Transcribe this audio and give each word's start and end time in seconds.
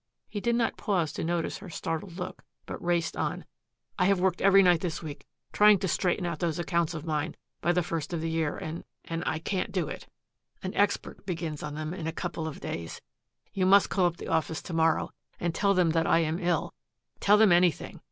He 0.27 0.39
did 0.41 0.55
not 0.55 0.77
pause 0.77 1.13
to 1.13 1.23
notice 1.23 1.59
her 1.59 1.69
startled 1.69 2.13
look, 2.17 2.43
but 2.65 2.83
raced 2.83 3.15
on. 3.15 3.45
"I 3.99 4.05
have 4.05 4.19
worked 4.19 4.41
every 4.41 4.63
night 4.63 4.81
this 4.81 5.03
week 5.03 5.27
trying 5.53 5.77
to 5.77 5.87
straighten 5.87 6.25
out 6.25 6.39
those 6.39 6.57
accounts 6.57 6.95
of 6.95 7.05
mine 7.05 7.35
by 7.61 7.71
the 7.71 7.83
first 7.83 8.11
of 8.11 8.19
the 8.19 8.29
year 8.31 8.57
and 8.57 8.83
and 9.05 9.21
I 9.27 9.37
can't 9.37 9.71
do 9.71 9.87
it. 9.89 10.07
An 10.63 10.73
expert 10.73 11.23
begins 11.27 11.61
on 11.61 11.75
them 11.75 11.93
in 11.93 12.07
a 12.07 12.11
couple 12.11 12.47
of 12.47 12.59
days. 12.61 12.99
You 13.53 13.67
must 13.67 13.91
call 13.91 14.07
up 14.07 14.17
the 14.17 14.27
office 14.27 14.63
to 14.63 14.73
morrow 14.73 15.11
and 15.39 15.53
tell 15.53 15.75
them 15.75 15.91
that 15.91 16.07
I 16.07 16.17
am 16.21 16.39
ill, 16.39 16.73
tell 17.19 17.37
them 17.37 17.51
anything. 17.51 17.99